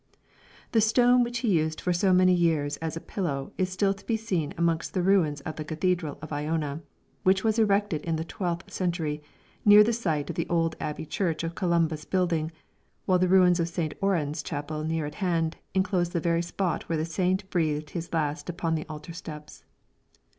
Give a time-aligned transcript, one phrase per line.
[0.71, 4.03] The stone which he used for so many years as a pillow is still to
[4.07, 6.81] be seen amongst the ruins of the cathedral of Iona,
[7.21, 9.21] which was erected in the twelfth century
[9.63, 12.51] near the site of the old abbey church of Columba's building,
[13.05, 13.93] while the ruins of St.
[14.01, 18.49] Oran's chapel near at hand enclose the very spot where the Saint breathed his last
[18.49, 19.65] upon the altar steps.